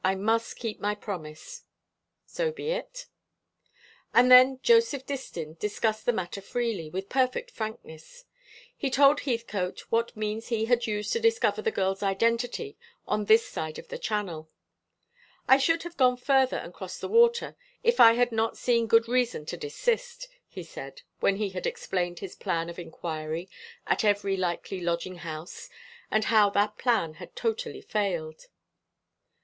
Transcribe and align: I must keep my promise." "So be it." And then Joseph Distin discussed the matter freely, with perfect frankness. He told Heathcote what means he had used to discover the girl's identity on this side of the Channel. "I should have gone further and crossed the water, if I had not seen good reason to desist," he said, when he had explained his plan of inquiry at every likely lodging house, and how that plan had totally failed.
I 0.03 0.15
must 0.15 0.55
keep 0.55 0.79
my 0.79 0.95
promise." 0.95 1.63
"So 2.25 2.51
be 2.51 2.71
it." 2.71 3.05
And 4.15 4.31
then 4.31 4.59
Joseph 4.63 5.05
Distin 5.05 5.59
discussed 5.59 6.07
the 6.07 6.11
matter 6.11 6.41
freely, 6.41 6.89
with 6.89 7.07
perfect 7.07 7.51
frankness. 7.51 8.25
He 8.75 8.89
told 8.89 9.19
Heathcote 9.19 9.81
what 9.91 10.17
means 10.17 10.47
he 10.47 10.65
had 10.65 10.87
used 10.87 11.13
to 11.13 11.19
discover 11.19 11.61
the 11.61 11.69
girl's 11.69 12.01
identity 12.01 12.79
on 13.05 13.25
this 13.25 13.47
side 13.47 13.77
of 13.77 13.89
the 13.89 13.99
Channel. 13.99 14.49
"I 15.47 15.59
should 15.59 15.83
have 15.83 15.97
gone 15.97 16.17
further 16.17 16.57
and 16.57 16.73
crossed 16.73 16.99
the 16.99 17.07
water, 17.07 17.55
if 17.83 17.99
I 17.99 18.13
had 18.13 18.31
not 18.31 18.57
seen 18.57 18.87
good 18.87 19.07
reason 19.07 19.45
to 19.45 19.55
desist," 19.55 20.27
he 20.47 20.63
said, 20.63 21.03
when 21.19 21.35
he 21.35 21.49
had 21.51 21.67
explained 21.67 22.17
his 22.17 22.33
plan 22.35 22.71
of 22.71 22.79
inquiry 22.79 23.51
at 23.85 24.03
every 24.03 24.35
likely 24.35 24.79
lodging 24.81 25.17
house, 25.17 25.69
and 26.09 26.23
how 26.23 26.49
that 26.49 26.79
plan 26.79 27.13
had 27.21 27.35
totally 27.35 27.81
failed. 27.83 28.47